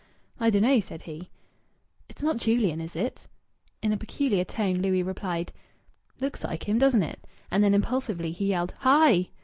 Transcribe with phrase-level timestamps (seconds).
[0.39, 1.29] "I dun'no," said he.
[2.09, 3.27] "It's not Julian, is it?"
[3.83, 5.51] In a peculiar tone Louis replied
[6.19, 9.29] "Looks like him, doesn't it?" And then impulsively he yelled "Hi!"